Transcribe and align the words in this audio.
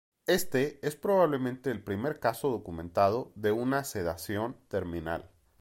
Este 0.25 0.79
es 0.81 0.95
probablemente 0.95 1.69
el 1.69 1.83
primer 1.83 2.19
caso 2.19 2.49
documentado 2.49 3.31
de 3.35 3.51
una 3.51 3.83
sedación 3.83 4.57
terminal. 4.67 5.29